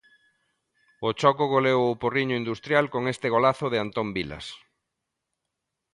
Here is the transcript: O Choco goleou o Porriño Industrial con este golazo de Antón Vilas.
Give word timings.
O 1.07 1.09
Choco 1.21 1.45
goleou 1.53 1.83
o 1.87 1.97
Porriño 2.01 2.39
Industrial 2.41 2.85
con 2.93 3.03
este 3.13 3.27
golazo 3.35 3.65
de 3.69 3.77
Antón 3.85 4.07
Vilas. 4.17 4.45